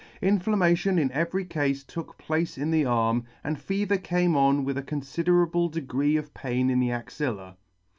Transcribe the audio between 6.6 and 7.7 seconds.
in the axilla.